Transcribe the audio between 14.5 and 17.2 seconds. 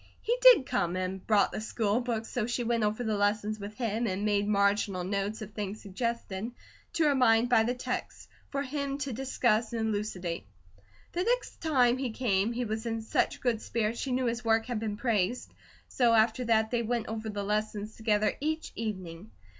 had been praised, so after that they went